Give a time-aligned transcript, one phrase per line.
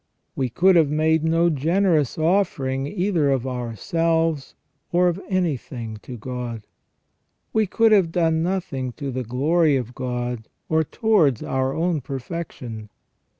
[0.35, 4.55] We could have made no generous offering either of ourselves
[4.91, 6.65] or of anything to God.
[7.53, 12.89] We could have done nothing to the glory of God, or towards our own perfection.